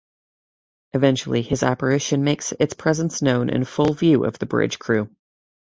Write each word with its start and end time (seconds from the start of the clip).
Eventually, 0.93 1.43
his 1.43 1.61
apparition 1.61 2.23
makes 2.23 2.53
its 2.53 2.73
presence 2.73 3.21
known 3.21 3.51
in 3.51 3.65
full 3.65 3.93
view 3.93 4.25
of 4.25 4.39
the 4.39 4.47
bridge 4.47 4.79
crew. 4.79 5.15